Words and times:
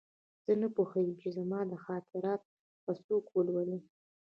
زه 0.45 0.53
نه 0.61 0.67
پوهېږم 0.75 1.15
چې 1.21 1.27
زما 1.37 1.59
خاطرات 1.85 2.41
به 2.83 2.93
څوک 3.05 3.25
ولولي 3.31 3.79